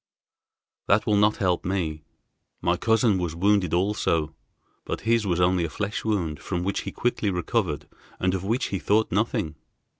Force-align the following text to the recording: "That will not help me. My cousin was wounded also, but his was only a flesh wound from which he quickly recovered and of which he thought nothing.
"That 0.87 1.05
will 1.05 1.15
not 1.15 1.37
help 1.37 1.63
me. 1.63 2.01
My 2.59 2.75
cousin 2.75 3.19
was 3.19 3.35
wounded 3.35 3.71
also, 3.71 4.33
but 4.83 5.01
his 5.01 5.27
was 5.27 5.39
only 5.39 5.63
a 5.63 5.69
flesh 5.69 6.03
wound 6.03 6.39
from 6.39 6.63
which 6.63 6.79
he 6.89 6.91
quickly 6.91 7.29
recovered 7.29 7.87
and 8.19 8.33
of 8.33 8.43
which 8.43 8.69
he 8.69 8.79
thought 8.79 9.11
nothing. 9.11 9.53